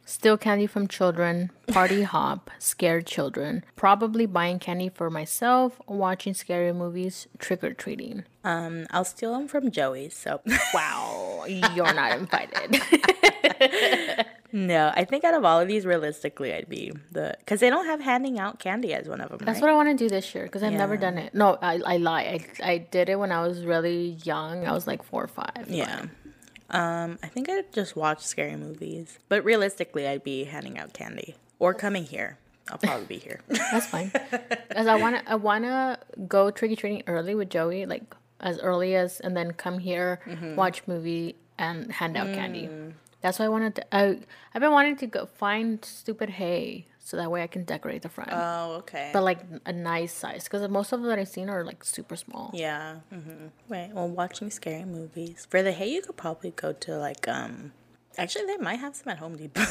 [0.05, 6.73] steal candy from children, party hop, scared children, probably buying candy for myself, watching scary
[6.73, 8.25] movies, trick or treating.
[8.45, 10.09] Um, I'll steal them from Joey.
[10.11, 10.41] So
[10.75, 12.83] Wow, you're not invited.
[14.53, 17.87] No, I think out of all of these, realistically, I'd be the because they don't
[17.87, 19.39] have handing out candy as one of them.
[19.43, 19.63] That's right?
[19.63, 21.35] what I want to do this year because I've never done it.
[21.35, 22.23] No, I, I lie.
[22.63, 24.67] I, I did it when I was really young.
[24.67, 25.67] I was like four or five.
[25.69, 26.07] Yeah.
[26.71, 31.37] Um, I think I'd just watch scary movies, but realistically, I'd be handing out candy
[31.59, 32.39] or coming here.
[32.71, 33.41] I'll probably be here.
[33.49, 34.13] That's fine.
[34.69, 38.03] Because I want to I want to go trick or treating early with Joey, like
[38.41, 40.57] as early as, and then come here, Mm-hmm.
[40.57, 42.69] watch movie, and hand out candy.
[43.21, 43.95] That's why I wanted to.
[43.95, 44.19] I,
[44.55, 48.09] I've been wanting to go find stupid hay so that way I can decorate the
[48.09, 48.31] front.
[48.33, 49.11] oh, okay.
[49.13, 52.17] but like a nice size because most of them that I've seen are like super
[52.17, 52.51] small.
[52.55, 52.97] Yeah.
[53.11, 53.91] hmm Right.
[53.93, 57.73] Well, watching scary movies for the hay, you could probably go to like um.
[58.17, 59.65] Actually, they might have some at Home Depot.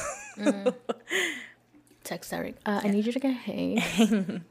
[2.04, 2.56] Text Eric.
[2.66, 3.84] Uh, I need you to get hay.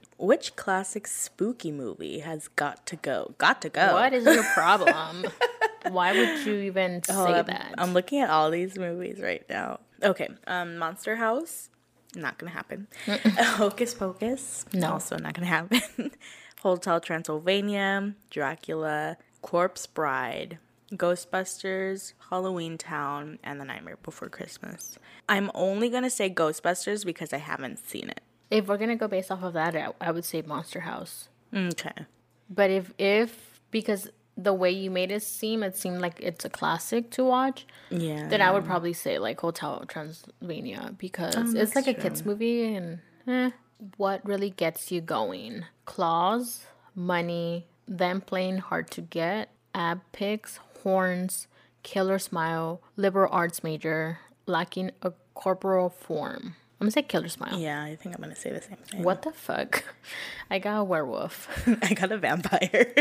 [0.19, 3.35] Which classic spooky movie has got to go?
[3.39, 3.95] Got to go.
[3.95, 5.25] What is your problem?
[5.91, 7.75] Why would you even say Oh, I'm, that?
[7.79, 9.81] I'm looking at all these movies right now.
[10.03, 10.29] Okay.
[10.47, 11.71] Um, Monster House,
[12.15, 12.87] not gonna happen.
[13.07, 14.93] Hocus Pocus, No.
[14.93, 15.81] also not gonna happen.
[16.63, 20.59] Hotel Transylvania, Dracula, Corpse Bride,
[20.93, 24.99] Ghostbusters, Halloween Town, and The Nightmare Before Christmas.
[25.29, 28.21] I'm only gonna say Ghostbusters because I haven't seen it.
[28.51, 31.29] if we're gonna go based off of that, I, I would say Monster House.
[31.55, 32.07] Okay.
[32.51, 36.51] But if if because the way you made it seem, it seemed like it's a
[36.51, 37.67] classic to watch.
[37.91, 38.29] Yeah.
[38.29, 43.01] Then I would probably say like Hotel Transylvania because it's like a kids movie and
[43.27, 43.51] eh.
[43.97, 45.65] what really gets you going?
[45.87, 51.47] Claws, money, them playing hard to get, ab pics, horns,
[51.83, 56.57] killer smile, liberal arts major, lacking a corporal form.
[56.79, 57.59] I'm gonna say killer smile.
[57.59, 59.03] yeah, I think I'm gonna say the same thing.
[59.03, 59.83] What the fuck?
[60.51, 61.49] I got a werewolf.
[61.83, 62.93] I got a vampire.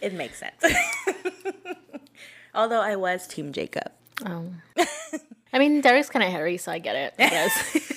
[0.00, 0.64] it makes sense.
[2.54, 3.92] Although I was Team Jacob.
[4.26, 4.46] Oh.
[5.52, 7.14] I mean, Derek's kind of hairy, so I get it.
[7.18, 7.94] I guess.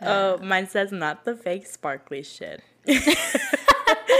[0.00, 2.62] Oh, mine says not the fake sparkly shit.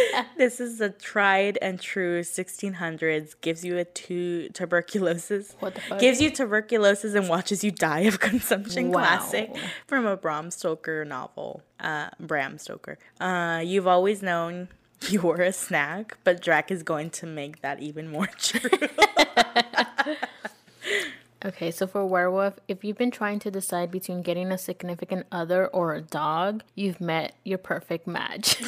[0.36, 3.34] this is a tried and true 1600s.
[3.40, 5.56] Gives you a two tuberculosis.
[5.60, 5.98] What the fuck?
[5.98, 8.90] Gives you tuberculosis and watches you die of consumption.
[8.90, 9.00] Wow.
[9.00, 9.54] Classic
[9.86, 11.62] from a Bram Stoker novel.
[11.80, 12.98] Uh, Bram Stoker.
[13.20, 14.68] Uh, you've always known
[15.08, 18.70] you were a snack, but Drac is going to make that even more true.
[21.44, 25.68] Okay, so for werewolf, if you've been trying to decide between getting a significant other
[25.68, 28.60] or a dog, you've met your perfect match.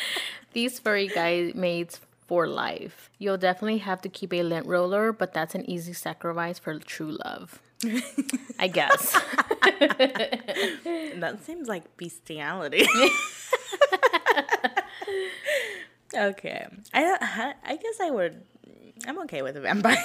[0.52, 3.10] These furry guy mates for life.
[3.18, 7.16] You'll definitely have to keep a lint roller, but that's an easy sacrifice for true
[7.24, 7.60] love.
[8.58, 9.12] I guess.
[11.16, 12.86] that seems like bestiality.
[16.14, 18.42] okay, I I guess I would.
[19.06, 19.96] I'm okay with a vampire.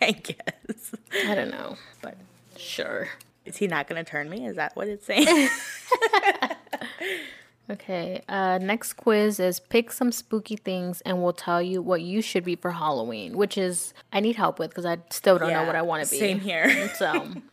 [0.00, 0.94] I guess.
[1.26, 2.16] I don't know, but
[2.56, 3.08] sure.
[3.44, 4.46] Is he not gonna turn me?
[4.46, 5.48] Is that what it's saying?
[7.72, 12.20] Okay, uh, next quiz is pick some spooky things and we'll tell you what you
[12.20, 15.64] should be for Halloween, which is I need help with because I still don't know
[15.64, 16.18] what I want to be.
[16.18, 16.90] Same here.
[16.96, 17.08] So,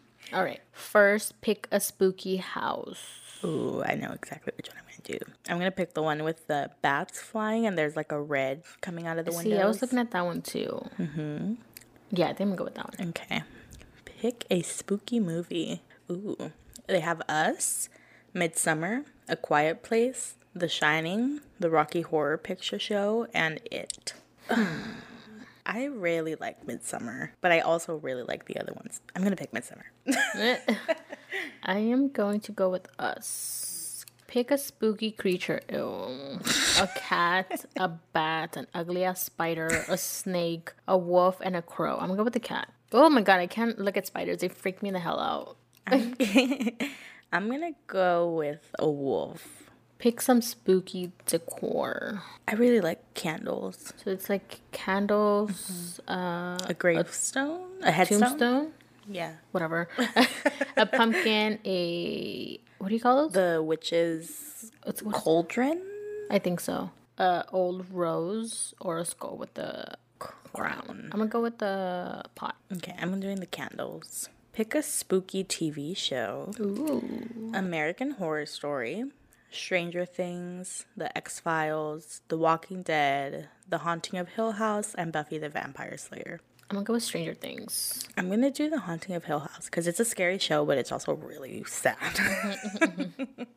[0.34, 0.60] all right.
[0.73, 2.99] First, pick a spooky house.
[3.43, 5.25] Ooh, I know exactly which one I'm gonna do.
[5.47, 9.08] I'm gonna pick the one with the bats flying and there's like a red coming
[9.08, 9.49] out of the window.
[9.49, 10.86] See, I was looking at that one too.
[10.99, 11.53] Mm-hmm.
[12.12, 13.10] Yeah, I think I'm gonna go with that one.
[13.10, 13.43] Okay.
[14.03, 15.82] Pick a spooky movie.
[16.12, 16.51] Ooh.
[16.88, 17.88] They have Us,
[18.36, 24.13] Midsommar, A Quiet Place, The Shining, The Rocky Horror Picture Show, and It.
[25.65, 29.02] I really like Midsommar, but I also really like the other ones.
[29.15, 29.84] I'm gonna pick Midsommar.
[31.63, 34.04] I am going to go with us.
[34.26, 35.62] Pick a spooky creature.
[35.72, 36.39] Ew.
[36.80, 41.98] A cat, a bat, an ugly ass spider, a snake, a wolf, and a crow.
[41.98, 42.74] I'm gonna go with the cat.
[42.92, 44.39] Oh my god, I can't look at spiders.
[44.39, 45.58] They freak me the hell out.
[47.32, 49.70] I'm gonna go with a wolf.
[50.00, 52.24] Pick some spooky decor.
[52.48, 53.94] I really like candles.
[53.98, 57.68] So it's like candles, uh, A gravestone?
[57.84, 58.20] A headstone?
[58.22, 58.74] tombstone,
[59.08, 59.34] Yeah.
[59.52, 59.89] whatever.
[60.78, 63.34] a pumpkin, a what do you call those?
[63.34, 65.82] The witch's It's cauldron?
[66.32, 66.92] I think so.
[67.18, 71.10] A old rose or a skull with the crown.
[71.12, 72.56] I'm gonna go with the pot.
[72.72, 74.30] Okay, I'm doing the candles.
[74.60, 76.52] Pick a spooky TV show.
[76.60, 77.02] Ooh.
[77.54, 79.06] American Horror Story,
[79.50, 85.38] Stranger Things, The X Files, The Walking Dead, The Haunting of Hill House, and Buffy
[85.38, 86.41] the Vampire Slayer.
[86.69, 88.06] I'm gonna go with Stranger Things.
[88.17, 90.91] I'm gonna do The Haunting of Hill House because it's a scary show, but it's
[90.91, 92.19] also really sad.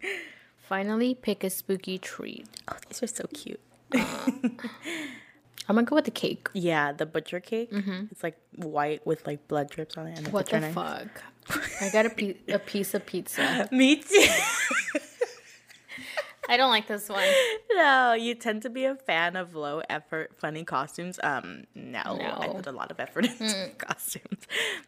[0.68, 2.46] Finally, pick a spooky treat.
[2.68, 3.58] oh, these are so cute.
[5.68, 6.48] I'm gonna go with the cake.
[6.54, 7.70] Yeah, the butcher cake.
[8.10, 10.18] It's like white with like blood drips on it.
[10.18, 10.74] And What the knife.
[10.74, 11.22] fuck?
[11.80, 13.68] I got a, pe- a piece of pizza.
[13.72, 14.26] Me too.
[16.48, 17.22] I don't like this one.
[17.72, 21.20] no, you tend to be a fan of low effort, funny costumes.
[21.22, 24.40] Um, no, I put a lot of effort into costumes.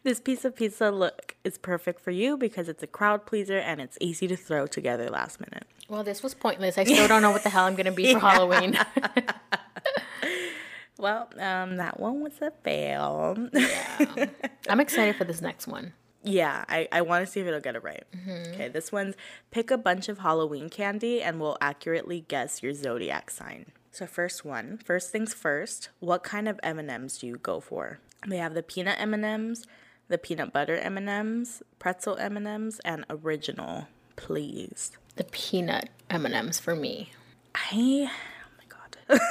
[0.03, 3.79] This piece of pizza look is perfect for you because it's a crowd pleaser and
[3.79, 5.65] it's easy to throw together last minute.
[5.87, 6.77] Well, this was pointless.
[6.77, 8.77] I still don't know what the hell I'm gonna be for Halloween.
[10.97, 13.37] Well, um, that one was a fail.
[13.53, 14.25] yeah.
[14.69, 15.93] I'm excited for this next one.
[16.23, 18.03] yeah, I, I want to see if it'll get it right.
[18.53, 19.15] Okay, this one's
[19.51, 23.67] pick a bunch of Halloween candy and we'll accurately guess your zodiac sign.
[23.91, 27.99] So first one, first things first, what kind of M&Ms do you go for?
[28.27, 29.65] They have the peanut M&Ms,
[30.07, 34.91] the peanut butter M&Ms, pretzel M&Ms, and original, please.
[35.15, 37.11] The peanut M&Ms for me.
[37.53, 39.19] I oh my god.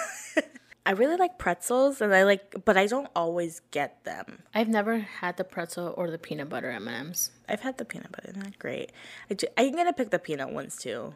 [0.86, 4.42] I really like pretzels and I like but I don't always get them.
[4.54, 7.30] I've never had the pretzel or the peanut butter M&Ms.
[7.48, 8.92] I've had the peanut butter, not great.
[9.30, 11.14] I ju- I'm gonna pick the peanut ones too.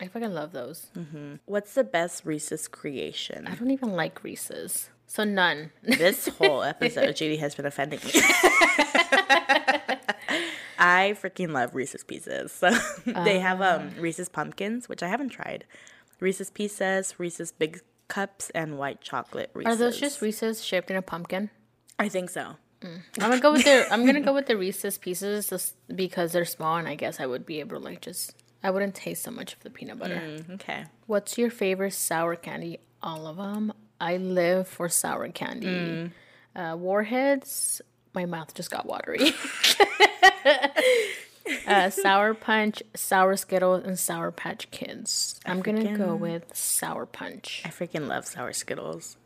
[0.00, 0.86] I fucking love those.
[1.44, 3.46] What's the best Reese's creation?
[3.46, 4.88] I don't even like Reese's.
[5.06, 5.72] So none.
[5.82, 8.12] This whole episode, Judy has been offending me.
[10.78, 12.52] I freaking love Reese's Pieces.
[12.52, 12.70] So
[13.06, 15.64] they have um, Reese's Pumpkins, which I haven't tried.
[16.20, 17.80] Reese's Pieces, Reese's Big
[18.10, 19.72] Cups, and white chocolate Reese's.
[19.72, 21.48] Are those just Reese's shaped in a pumpkin?
[21.98, 22.56] I think so.
[22.82, 26.44] I'm gonna go with the I'm gonna go with the Reese's pieces just because they're
[26.44, 29.30] small and I guess I would be able to like just I wouldn't taste so
[29.30, 30.16] much of the peanut butter.
[30.16, 30.84] Mm, okay.
[31.06, 32.78] What's your favorite sour candy?
[33.02, 33.72] All of them.
[34.00, 36.10] I live for sour candy.
[36.56, 37.80] Uh, warheads.
[38.14, 39.32] My mouth just got watery.
[41.66, 45.40] uh, sour punch, sour Skittles, and sour Patch Kids.
[45.46, 47.62] I'm gonna go with sour punch.
[47.64, 49.16] I freaking love sour Skittles.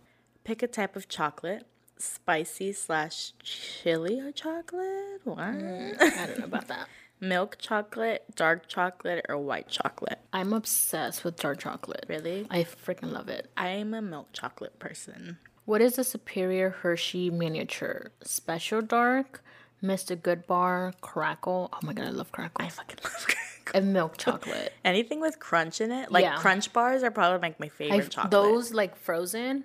[0.45, 1.67] Pick a type of chocolate.
[1.97, 5.21] Spicy slash chili chocolate?
[5.25, 5.39] What?
[5.39, 6.89] I don't know about that.
[7.21, 10.19] Milk chocolate, dark chocolate, or white chocolate?
[10.33, 12.05] I'm obsessed with dark chocolate.
[12.09, 12.47] Really?
[12.51, 13.51] I freaking love it.
[13.57, 15.39] I'm a milk chocolate person.
[15.65, 18.11] What is the superior Hershey miniature?
[18.23, 19.43] Special dark,
[19.85, 20.21] Mr.
[20.21, 21.69] Good Bar, Krackel.
[21.73, 22.51] Oh my god, I love Krackel.
[22.57, 23.71] I fucking love Krackel.
[23.75, 24.73] And milk chocolate.
[24.85, 26.37] Anything with crunch in it, like Yeah.
[26.37, 28.31] crunch bars, are probably like my favorite I, chocolate.
[28.31, 29.65] those like frozen.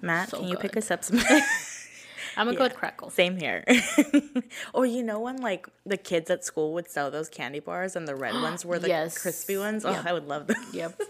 [0.00, 0.82] Matt, so can you pick good.
[0.84, 1.18] us up some?
[2.36, 3.12] I'm gonna go with Krackel.
[3.12, 3.64] Same here.
[4.72, 8.08] or you know when like the kids at school would sell those candy bars and
[8.08, 9.18] the red ones were the Yes.
[9.20, 9.84] crispy ones?
[9.84, 10.02] Oh.
[10.04, 10.56] I would love them.
[10.72, 11.00] Yep.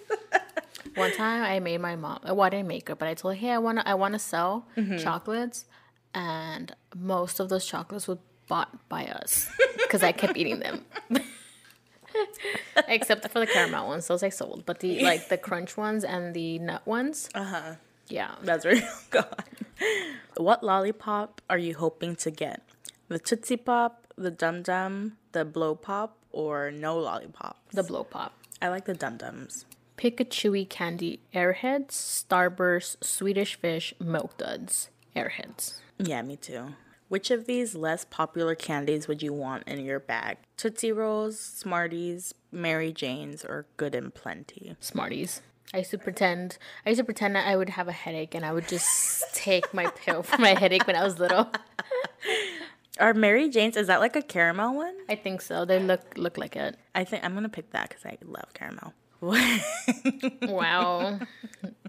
[0.97, 2.21] One time I made my mom.
[2.25, 4.67] Well, I didn't make her, but I told her, "Hey, I wanna, I wanna sell
[4.77, 4.99] Mm-hmm.
[4.99, 5.65] chocolates,"
[6.14, 9.48] and most of those chocolates were bought by us
[9.79, 10.85] because I kept eating them.
[12.88, 14.64] Except for the caramel ones, those I sold.
[14.66, 17.74] But the like the crunch ones and the nut ones, uh Uh-huh.
[18.09, 19.24] yeah, That's real gone.
[20.37, 22.62] What lollipop are you hoping to get?
[23.09, 27.59] The Tootsie Pop, the Dum Dum, the Blow Pop, or no lollipop?
[27.72, 28.33] the blow pop.
[28.62, 29.66] I like the Dum Dums.
[29.96, 34.90] Pick a chewy candy: Airheads, Starburst, Swedish Fish, Milk Duds.
[35.16, 35.74] Airheads.
[35.99, 36.75] Yeah, me too.
[37.09, 40.39] Which of these less popular candies would you want in your bag?
[40.57, 44.77] Tootsie Rolls, Smarties, Mary Janes, or Good and Plenty?
[44.81, 45.43] Smarties.
[45.73, 46.59] I used to pretend.
[46.87, 49.73] I used to pretend that I would have a headache, and I would just take
[49.75, 51.51] my pill for my headache when I was little.
[53.01, 54.95] Are Mary Janes, is that like a caramel one?
[55.09, 55.65] I think so.
[55.65, 56.77] They look look like it.
[56.95, 58.95] I think I'm gonna pick that because I love caramel.
[60.43, 61.19] Wow.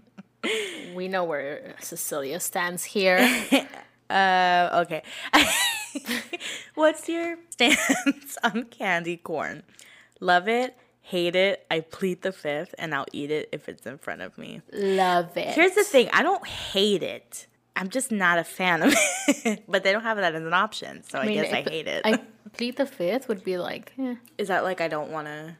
[0.94, 3.18] we know where Cecilia stands here.
[4.10, 5.02] Uh, okay.
[6.74, 9.62] What's your stance on candy corn?
[10.20, 13.98] Love it, hate it, I plead the fifth, and I'll eat it if it's in
[13.98, 14.62] front of me.
[14.72, 15.48] Love it.
[15.54, 17.46] Here's the thing I don't hate it.
[17.74, 18.94] I'm just not a fan of
[19.28, 19.64] it.
[19.68, 22.02] but they don't have that as an option, so I, guess I hate it.
[22.04, 22.18] I
[22.54, 25.56] plead the fifth would be like, eh, Is that like I don't want to?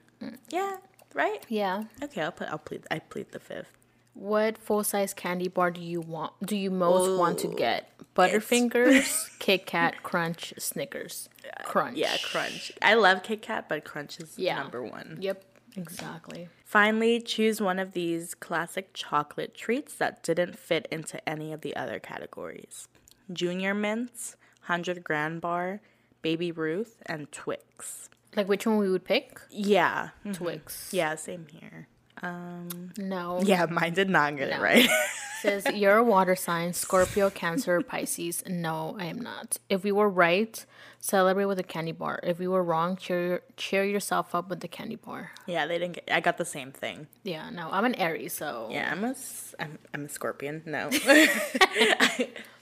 [0.48, 0.76] Yeah,
[1.14, 1.44] right.
[1.48, 1.84] yeah.
[2.02, 2.48] Okay, I'll put.
[2.48, 2.84] I'll plead.
[2.90, 3.68] I plead the fifth.
[4.18, 6.32] What full size candy bar do you want?
[6.44, 7.90] Do you most want to get?
[8.14, 11.28] Butterfingers, Kit Kat, Crunch, Snickers,
[11.64, 11.98] Crunch.
[11.98, 12.72] Yeah, crunch.
[12.80, 14.56] I love Kit Kat, but crunch is Yeah.
[14.58, 15.18] number one.
[15.20, 15.44] Yep.
[15.76, 16.48] Exactly.
[16.64, 21.76] Finally, choose one of these classic chocolate treats that didn't fit into any of the
[21.76, 22.88] other categories
[23.30, 25.80] Junior Mints, 100 Grand Bar,
[26.22, 28.08] Baby Ruth, and Twix.
[28.34, 29.40] Like which one we would pick?
[29.50, 30.08] Yeah.
[30.24, 30.32] mhm.
[30.34, 30.88] Twix.
[30.94, 31.88] Yeah, same here.
[32.22, 33.40] No.
[33.44, 34.88] Yeah, mine did not get it right.
[35.42, 38.42] says you're a water sign, Scorpio, Cancer, Pisces.
[38.46, 39.58] No, I am not.
[39.68, 40.64] If we were right,
[41.00, 42.20] celebrate with a candy bar.
[42.22, 45.32] If we were wrong, cheer cheer yourself up with the candy bar.
[45.46, 47.06] yeah, they didn't get I got the same thing.
[47.22, 49.14] Yeah, no, I'm an Aries, so Yeah, I'm a,
[49.60, 50.62] I'm, I'm a scorpion.
[50.66, 50.88] No.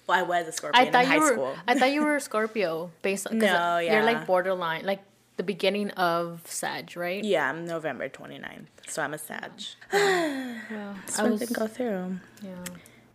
[0.07, 1.33] well, I was a scorpion I thought in high you were.
[1.33, 1.55] school.
[1.67, 3.39] I thought you were a Scorpio based on.
[3.39, 3.95] No, yeah.
[3.95, 5.01] You're like borderline, like
[5.37, 7.23] the beginning of Sag, right?
[7.25, 9.51] Yeah, I'm November 29th, so I'm a Sag.
[9.93, 10.95] Yeah.
[11.07, 11.41] This I one was.
[11.41, 12.19] didn't go through.
[12.43, 12.65] Yeah.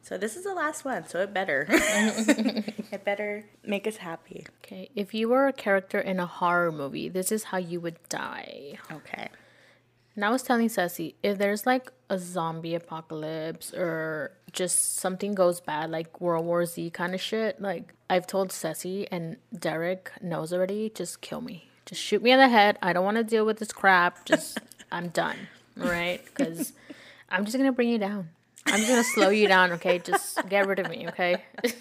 [0.01, 1.67] So this is the last one, so it better.
[1.69, 4.45] it better make us happy.
[4.63, 4.89] Okay.
[4.95, 8.79] If you were a character in a horror movie, this is how you would die.
[8.91, 9.29] Okay.
[10.15, 15.61] And I was telling Ceci, if there's like a zombie apocalypse or just something goes
[15.61, 20.51] bad, like World War Z kind of shit, like I've told Ceci and Derek knows
[20.51, 21.68] already, just kill me.
[21.89, 22.77] Just shoot me in the head.
[22.83, 24.23] I don't want to deal with this crap.
[24.23, 24.59] Just,
[24.91, 25.35] I'm done.
[25.81, 26.23] All right?
[26.23, 26.71] Because
[27.29, 28.29] I'm just going to bring you down.
[28.67, 29.97] I'm just going to slow you down, okay?
[29.97, 31.43] Just get rid of me, okay?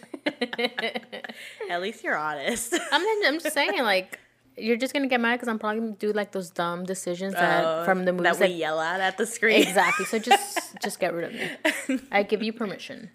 [1.71, 2.73] At least you're honest.
[2.93, 4.19] I'm, I'm just saying, like,
[4.57, 7.35] you're just going to get mad because I'm probably to do like those dumb decisions
[7.35, 9.61] that oh, from the movies Oh, that we that yell at at the screen.
[9.61, 10.07] Exactly.
[10.07, 12.01] So just just get rid of me.
[12.11, 13.11] I give you permission.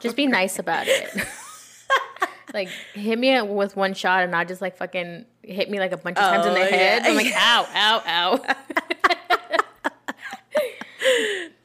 [0.00, 1.26] Just be nice about it.
[2.52, 5.96] like hit me with one shot and not just like fucking hit me like a
[5.96, 7.02] bunch of times in Oh, the head.
[7.04, 7.08] yeah.
[7.10, 8.56] I'm like, ow, ow, ow.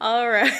[0.00, 0.52] All right.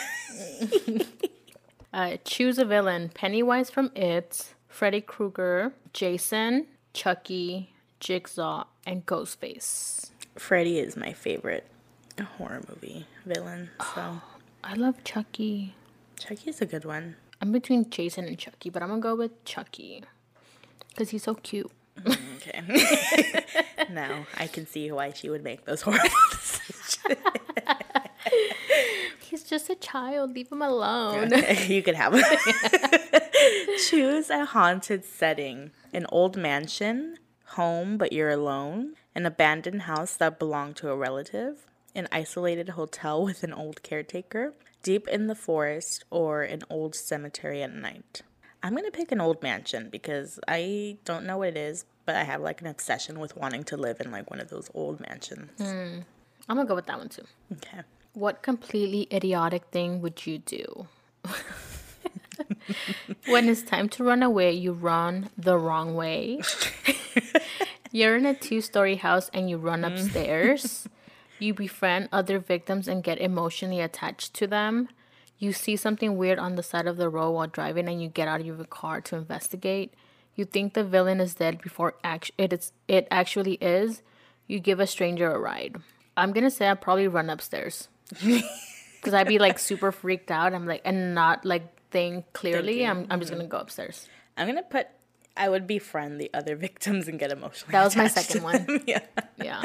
[1.92, 10.10] Uh, choose a villain: Pennywise from It, Freddy Krueger, Jason, Chucky, Jigsaw, and Ghostface.
[10.36, 11.66] Freddy is my favorite
[12.36, 13.70] horror movie villain.
[13.94, 14.20] So
[14.62, 15.74] I love Chucky.
[16.18, 17.16] Chucky's a good one.
[17.40, 20.02] I'm between Jason and Chucky, but I'm gonna go with Chucky
[20.90, 21.70] because he's so cute.
[22.04, 22.28] Mm-hmm.
[22.36, 23.44] Okay.
[23.90, 27.18] now I can see why she would make those horrible decisions.
[29.20, 30.34] He's just a child.
[30.34, 31.32] Leave him alone.
[31.66, 32.24] you could have him.
[33.88, 37.16] Choose a haunted setting an old mansion,
[37.52, 43.24] home but you're alone, an abandoned house that belonged to a relative, an isolated hotel
[43.24, 48.22] with an old caretaker, deep in the forest, or an old cemetery at night.
[48.62, 52.24] I'm gonna pick an old mansion because I don't know what it is, but I
[52.24, 55.50] have like an obsession with wanting to live in like one of those old mansions.
[55.58, 56.00] Hmm.
[56.48, 57.22] I'm gonna go with that one too.
[57.52, 57.80] Okay.
[58.14, 60.88] What completely idiotic thing would you do?
[63.26, 66.40] when it's time to run away, you run the wrong way.
[67.92, 69.92] You're in a two story house and you run mm.
[69.92, 70.88] upstairs.
[71.38, 74.88] You befriend other victims and get emotionally attached to them.
[75.38, 78.28] You see something weird on the side of the road while driving and you get
[78.28, 79.94] out of your car to investigate.
[80.34, 84.02] You think the villain is dead before act- it, is, it actually is.
[84.46, 85.76] You give a stranger a ride.
[86.16, 90.52] I'm gonna say I'd probably run upstairs because I'd be like super freaked out.
[90.52, 92.84] I'm like, and not like think clearly.
[92.84, 93.50] I'm, I'm just gonna mm-hmm.
[93.50, 94.08] go upstairs.
[94.36, 94.88] I'm gonna put.
[95.36, 97.72] I would befriend the other victims and get emotionally.
[97.72, 98.82] That was my second one.
[98.86, 99.00] yeah.
[99.42, 99.62] Yeah.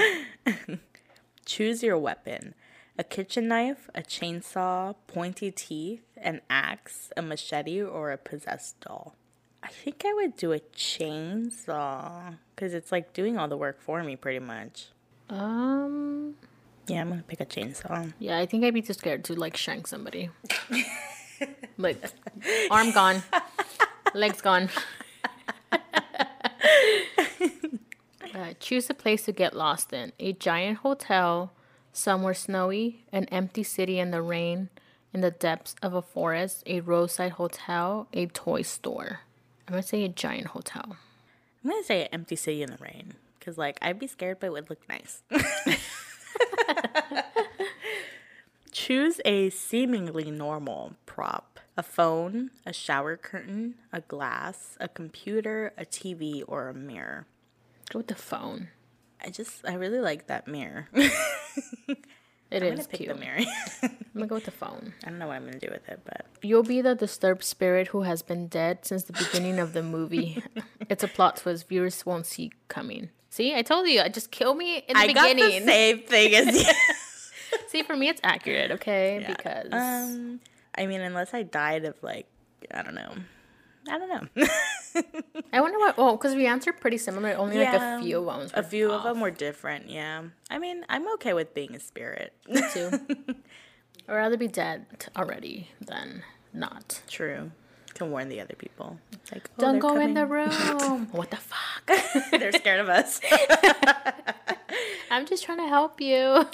[1.45, 2.53] Choose your weapon:
[2.97, 9.15] a kitchen knife, a chainsaw, pointy teeth, an axe, a machete, or a possessed doll.
[9.63, 14.03] I think I would do a chainsaw because it's like doing all the work for
[14.03, 14.87] me, pretty much.
[15.29, 16.35] Um.
[16.87, 18.11] Yeah, I'm gonna pick a chainsaw.
[18.19, 20.29] Yeah, I think I'd be too scared to like shank somebody.
[21.77, 22.03] like,
[22.69, 23.23] arm gone,
[24.13, 24.67] legs gone.
[25.71, 25.79] uh,
[28.59, 31.53] choose a place to get lost in: a giant hotel,
[31.93, 34.69] somewhere snowy, an empty city in the rain,
[35.13, 39.21] in the depths of a forest, a roadside hotel, a toy store.
[39.67, 40.97] I'm gonna say a giant hotel.
[41.63, 44.47] I'm gonna say an empty city in the rain because like I'd be scared, but
[44.47, 45.21] it would look nice.
[48.71, 55.85] Choose a seemingly normal prop: a phone, a shower curtain, a glass, a computer, a
[55.85, 57.27] TV, or a mirror.
[57.91, 58.69] Go with the phone.
[59.23, 60.89] I just I really like that mirror.
[62.51, 63.09] It I'm is gonna pick cute.
[63.09, 63.39] the mirror.
[63.81, 64.93] I'm gonna go with the phone.
[65.03, 67.87] I don't know what I'm gonna do with it, but You'll be the disturbed spirit
[67.87, 70.43] who has been dead since the beginning of the movie.
[70.89, 73.09] it's a plot twist viewers won't see coming.
[73.31, 75.65] See, I told you, I just kill me in the I got beginning.
[75.65, 76.73] the same thing as you.
[77.69, 79.23] See, for me, it's accurate, okay?
[79.27, 80.39] Because Um,
[80.77, 82.27] I mean, unless I died of like
[82.71, 83.13] I don't know,
[83.89, 84.45] I don't know.
[85.51, 85.95] I wonder what.
[85.97, 87.33] Oh, because we answered pretty similar.
[87.35, 88.51] Only like a few ones.
[88.53, 90.23] A were few of them were different, yeah.
[90.49, 92.33] I mean, I'm okay with being a spirit.
[92.47, 92.89] Me too.
[94.07, 94.85] I'd rather be dead
[95.15, 96.23] already than
[96.53, 97.01] not.
[97.07, 97.51] True.
[97.93, 98.97] Can warn the other people.
[99.31, 101.07] Like, oh, Don't go in the room.
[101.11, 102.31] what the fuck?
[102.31, 103.21] they're scared of us.
[105.11, 106.45] I'm just trying to help you.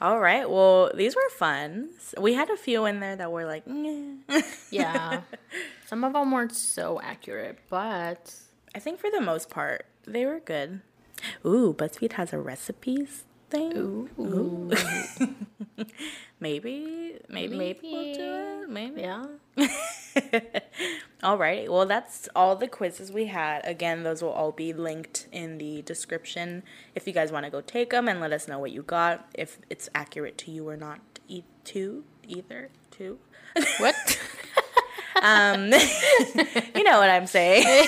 [0.00, 0.48] All right.
[0.48, 1.88] Well, these were fun.
[2.20, 4.18] We had a few in there that were like, "Nyeh."
[4.70, 5.22] yeah.
[5.88, 8.34] Some of them weren't so accurate, but
[8.74, 10.82] I think for the most part, they were good.
[11.46, 13.72] Ooh, BuzzFeed has a recipes thing.
[13.74, 14.70] ooh,
[16.40, 17.80] Maybe, maybe, Maybe.
[17.90, 18.68] we'll do it.
[18.68, 19.00] Maybe.
[19.00, 19.26] yeah.
[21.22, 21.70] All right.
[21.72, 23.62] Well, that's all the quizzes we had.
[23.64, 26.62] Again, those will all be linked in the description
[26.94, 29.26] if you guys want to go take them and let us know what you got,
[29.34, 31.00] if it's accurate to you or not.
[31.26, 33.18] E- too, either, too.
[33.78, 33.96] What?
[35.22, 35.72] Um,
[36.74, 37.64] you know what I'm saying.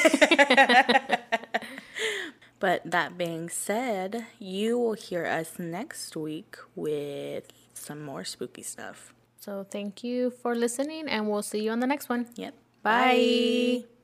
[2.58, 9.14] but that being said, you will hear us next week with some more spooky stuff.
[9.38, 12.26] so thank you for listening, and we'll see you on the next one.
[12.36, 12.54] Yep.
[12.82, 13.82] Bye.
[13.82, 13.99] Bye.